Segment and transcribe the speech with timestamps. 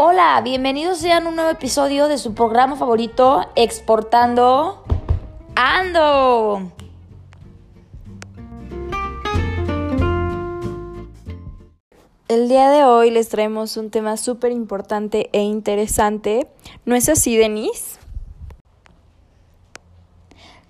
[0.00, 4.84] Hola, bienvenidos sean a un nuevo episodio de su programa favorito, Exportando
[5.56, 6.70] Ando.
[12.28, 16.46] El día de hoy les traemos un tema súper importante e interesante.
[16.84, 17.98] ¿No es así, Denise?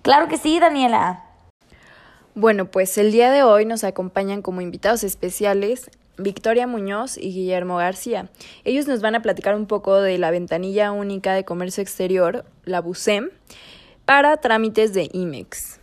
[0.01, 1.23] Claro que sí, Daniela.
[2.33, 7.77] Bueno, pues el día de hoy nos acompañan como invitados especiales Victoria Muñoz y Guillermo
[7.77, 8.29] García.
[8.63, 12.81] Ellos nos van a platicar un poco de la ventanilla única de comercio exterior, la
[12.81, 13.29] BUSEM,
[14.05, 15.79] para trámites de IMEX.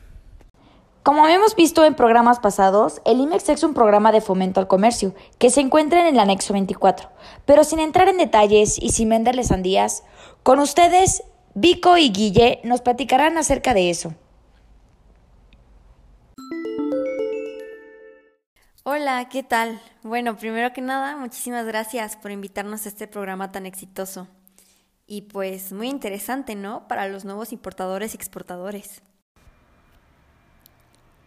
[1.02, 5.14] Como habíamos visto en programas pasados, el IMEX es un programa de fomento al comercio
[5.38, 7.08] que se encuentra en el anexo 24.
[7.44, 10.02] Pero sin entrar en detalles y sin venderles sandías,
[10.42, 11.22] con ustedes,
[11.54, 14.14] Vico y Guille nos platicarán acerca de eso.
[18.88, 19.80] Hola, ¿qué tal?
[20.04, 24.28] Bueno, primero que nada, muchísimas gracias por invitarnos a este programa tan exitoso.
[25.08, 26.86] Y pues muy interesante, ¿no?
[26.86, 29.02] Para los nuevos importadores y exportadores.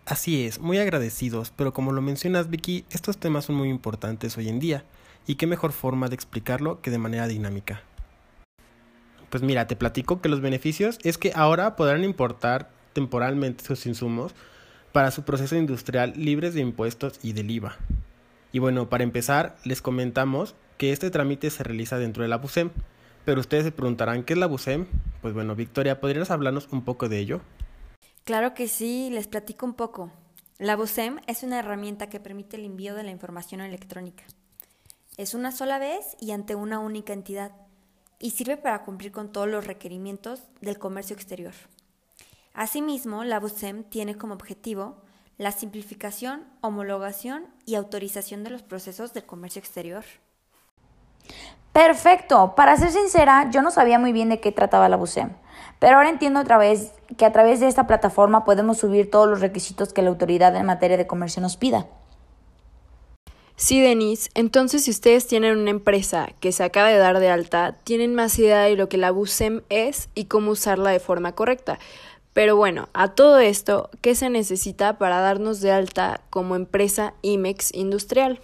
[0.05, 4.47] Así es, muy agradecidos, pero como lo mencionas Vicky, estos temas son muy importantes hoy
[4.47, 4.85] en día,
[5.27, 7.81] y qué mejor forma de explicarlo que de manera dinámica.
[9.29, 14.33] Pues mira, te platico que los beneficios es que ahora podrán importar temporalmente sus insumos
[14.91, 17.75] para su proceso industrial libres de impuestos y del IVA.
[18.51, 22.71] Y bueno, para empezar, les comentamos que este trámite se realiza dentro de la BUSEM,
[23.25, 24.87] pero ustedes se preguntarán, ¿qué es la BUSEM?
[25.21, 27.41] Pues bueno, Victoria, ¿podrías hablarnos un poco de ello?
[28.23, 30.11] Claro que sí, les platico un poco.
[30.57, 34.23] La BUSEM es una herramienta que permite el envío de la información electrónica.
[35.17, 37.51] Es una sola vez y ante una única entidad,
[38.19, 41.53] y sirve para cumplir con todos los requerimientos del comercio exterior.
[42.53, 44.97] Asimismo, la BUSEM tiene como objetivo
[45.37, 50.03] la simplificación, homologación y autorización de los procesos del comercio exterior.
[51.71, 52.55] Perfecto.
[52.55, 55.29] Para ser sincera, yo no sabía muy bien de qué trataba la BUSEM,
[55.79, 59.39] pero ahora entiendo otra vez que a través de esta plataforma podemos subir todos los
[59.39, 61.87] requisitos que la autoridad en materia de comercio nos pida.
[63.55, 64.29] Sí, Denise.
[64.35, 68.39] Entonces, si ustedes tienen una empresa que se acaba de dar de alta, tienen más
[68.39, 71.77] idea de lo que la BUSEM es y cómo usarla de forma correcta.
[72.39, 77.73] Pero bueno, a todo esto, ¿qué se necesita para darnos de alta como empresa IMEX
[77.73, 78.39] industrial?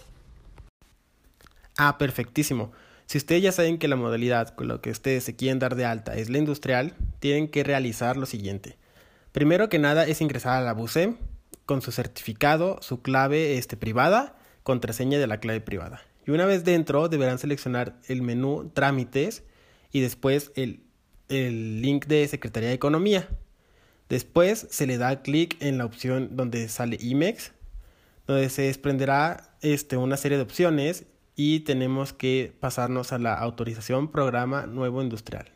[1.78, 2.72] Ah, perfectísimo.
[3.06, 5.86] Si ustedes ya saben que la modalidad con la que ustedes se quieren dar de
[5.86, 8.76] alta es la industrial, tienen que realizar lo siguiente.
[9.32, 11.16] Primero que nada es ingresar a la BUSEM
[11.64, 16.02] con su certificado, su clave este, privada, contraseña de la clave privada.
[16.26, 19.42] Y una vez dentro deberán seleccionar el menú Trámites
[19.90, 20.82] y después el,
[21.30, 23.26] el link de Secretaría de Economía.
[24.08, 27.52] Después se le da clic en la opción donde sale IMEX,
[28.26, 34.10] donde se desprenderá este, una serie de opciones y tenemos que pasarnos a la autorización
[34.10, 35.50] programa nuevo industrial.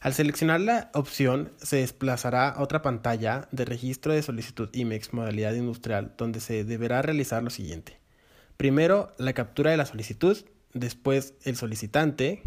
[0.00, 5.54] Al seleccionar la opción se desplazará a otra pantalla de registro de solicitud IMEX modalidad
[5.54, 7.98] industrial donde se deberá realizar lo siguiente.
[8.56, 10.36] Primero la captura de la solicitud,
[10.72, 12.42] después el solicitante,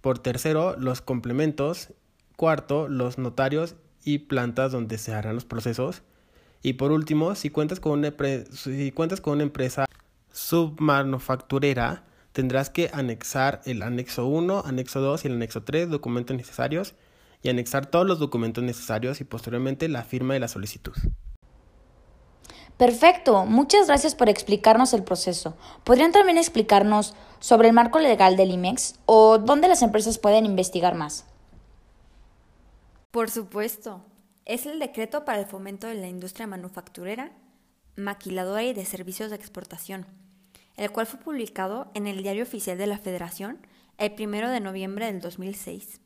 [0.00, 1.92] por tercero los complementos,
[2.36, 6.02] cuarto los notarios y plantas donde se harán los procesos.
[6.62, 8.14] Y por último, si cuentas con una,
[8.52, 9.84] si cuentas con una empresa
[10.32, 16.94] submanufacturera, tendrás que anexar el anexo 1, anexo 2 y el anexo 3, documentos necesarios,
[17.42, 20.94] y anexar todos los documentos necesarios y posteriormente la firma de la solicitud.
[22.76, 25.56] Perfecto, muchas gracias por explicarnos el proceso.
[25.82, 30.94] ¿Podrían también explicarnos sobre el marco legal del IMEX o dónde las empresas pueden investigar
[30.94, 31.24] más?
[33.16, 34.04] Por supuesto,
[34.44, 37.32] es el decreto para el fomento de la industria manufacturera,
[37.96, 40.04] maquiladora y de servicios de exportación,
[40.76, 43.56] el cual fue publicado en el Diario Oficial de la Federación
[43.96, 45.98] el 1 de noviembre del 2006.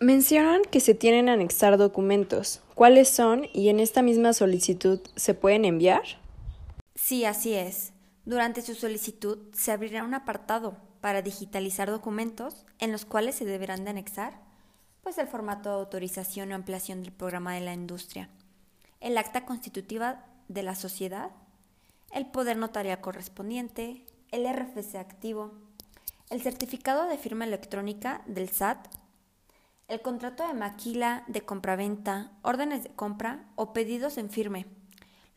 [0.00, 2.62] Mencionan que se tienen anexar documentos.
[2.74, 6.04] ¿Cuáles son y en esta misma solicitud se pueden enviar?
[6.94, 7.92] Sí, así es.
[8.24, 13.84] Durante su solicitud se abrirá un apartado para digitalizar documentos en los cuales se deberán
[13.84, 14.53] de anexar
[15.04, 18.30] pues el formato de autorización o ampliación del programa de la industria,
[19.00, 21.30] el acta constitutiva de la sociedad,
[22.10, 25.52] el poder notarial correspondiente, el RFC activo,
[26.30, 28.88] el certificado de firma electrónica del SAT,
[29.88, 34.64] el contrato de maquila de compraventa, órdenes de compra o pedidos en firme,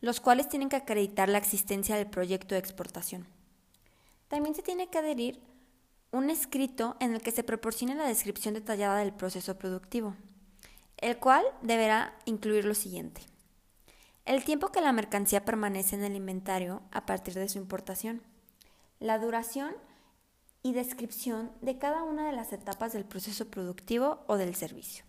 [0.00, 3.26] los cuales tienen que acreditar la existencia del proyecto de exportación.
[4.28, 5.42] También se tiene que adherir
[6.10, 10.16] un escrito en el que se proporcione la descripción detallada del proceso productivo,
[10.96, 13.22] el cual deberá incluir lo siguiente.
[14.24, 18.22] El tiempo que la mercancía permanece en el inventario a partir de su importación,
[19.00, 19.74] la duración
[20.62, 25.04] y descripción de cada una de las etapas del proceso productivo o del servicio.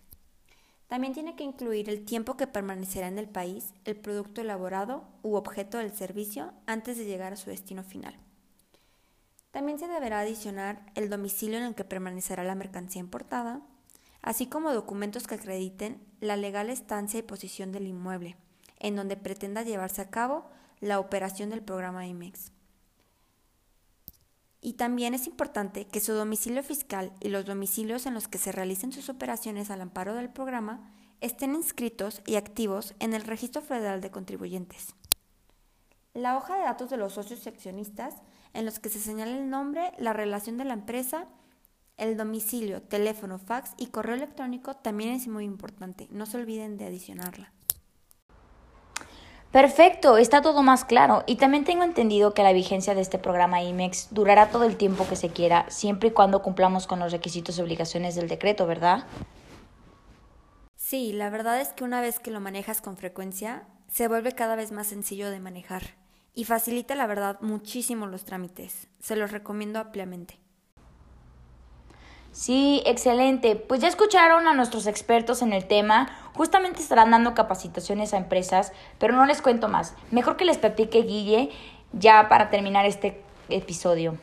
[0.86, 5.36] También tiene que incluir el tiempo que permanecerá en el país el producto elaborado u
[5.36, 8.16] objeto del servicio antes de llegar a su destino final.
[9.50, 13.60] También se deberá adicionar el domicilio en el que permanecerá la mercancía importada,
[14.22, 18.36] así como documentos que acrediten la legal estancia y posición del inmueble,
[18.78, 20.48] en donde pretenda llevarse a cabo
[20.80, 22.52] la operación del programa IMEX.
[24.62, 28.52] Y también es importante que su domicilio fiscal y los domicilios en los que se
[28.52, 34.00] realicen sus operaciones al amparo del programa estén inscritos y activos en el Registro Federal
[34.00, 34.94] de Contribuyentes.
[36.14, 38.16] La hoja de datos de los socios y accionistas
[38.52, 41.26] en los que se señala el nombre, la relación de la empresa,
[41.96, 46.08] el domicilio, teléfono, fax y correo electrónico también es muy importante.
[46.10, 47.52] No se olviden de adicionarla.
[49.52, 51.22] Perfecto, está todo más claro.
[51.26, 55.06] Y también tengo entendido que la vigencia de este programa IMEX durará todo el tiempo
[55.08, 59.04] que se quiera, siempre y cuando cumplamos con los requisitos y obligaciones del decreto, ¿verdad?
[60.74, 64.56] Sí, la verdad es que una vez que lo manejas con frecuencia, se vuelve cada
[64.56, 65.99] vez más sencillo de manejar
[66.34, 68.88] y facilita la verdad muchísimo los trámites.
[69.00, 70.38] Se los recomiendo ampliamente.
[72.32, 73.56] Sí, excelente.
[73.56, 76.08] Pues ya escucharon a nuestros expertos en el tema.
[76.34, 79.94] Justamente estarán dando capacitaciones a empresas, pero no les cuento más.
[80.10, 81.50] Mejor que les platique Guille
[81.92, 84.16] ya para terminar este episodio.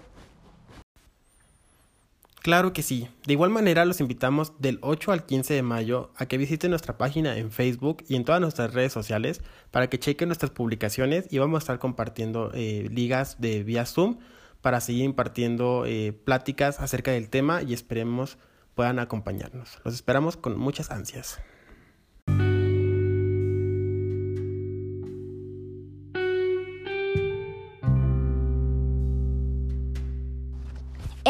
[2.48, 3.10] Claro que sí.
[3.26, 6.98] De igual manera los invitamos del 8 al 15 de mayo a que visiten nuestra
[6.98, 11.40] página en Facebook y en todas nuestras redes sociales para que chequen nuestras publicaciones y
[11.40, 14.20] vamos a estar compartiendo eh, ligas de vía Zoom
[14.62, 18.38] para seguir impartiendo eh, pláticas acerca del tema y esperemos
[18.76, 19.82] puedan acompañarnos.
[19.84, 21.42] Los esperamos con muchas ansias.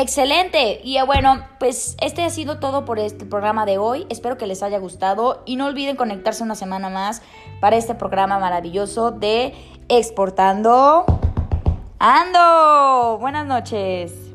[0.08, 0.80] Excelente.
[0.86, 4.08] Y bueno, pues este ha sido todo por este programa de hoy.
[4.10, 7.22] Espero que les haya gustado y no olviden conectarse una semana más
[7.60, 9.54] para este programa maravilloso de
[9.90, 11.04] Exportando
[12.00, 13.18] Ando.
[13.20, 14.27] Buenas noches.